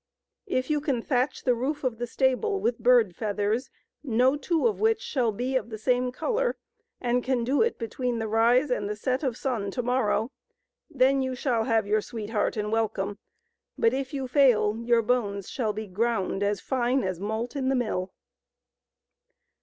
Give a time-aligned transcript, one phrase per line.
[0.47, 3.69] If you can thatch the roof of the stable with bird feathers,
[4.03, 6.57] no two of which shall be of the same color,
[6.99, 10.31] and can do it between the rise and the set of sun to morrow,
[10.89, 13.19] then you shall have your sweetheart and welcome.
[13.77, 17.75] But if you fail your bones shall be ground as fine as malt in the
[17.75, 18.11] mill."